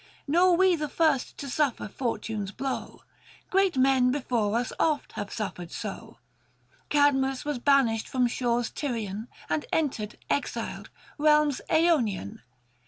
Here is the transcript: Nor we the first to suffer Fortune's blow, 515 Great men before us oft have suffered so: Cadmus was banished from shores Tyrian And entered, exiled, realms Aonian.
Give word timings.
Nor 0.27 0.57
we 0.57 0.75
the 0.75 0.89
first 0.89 1.37
to 1.37 1.47
suffer 1.47 1.87
Fortune's 1.87 2.51
blow, 2.51 3.03
515 3.51 3.51
Great 3.51 3.77
men 3.77 4.09
before 4.11 4.57
us 4.57 4.73
oft 4.79 5.11
have 5.11 5.31
suffered 5.31 5.71
so: 5.71 6.17
Cadmus 6.89 7.45
was 7.45 7.59
banished 7.59 8.07
from 8.09 8.25
shores 8.25 8.71
Tyrian 8.71 9.27
And 9.47 9.67
entered, 9.71 10.17
exiled, 10.27 10.89
realms 11.19 11.61
Aonian. 11.69 12.41